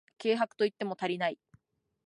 [0.17, 1.37] 軽薄と言っても足りない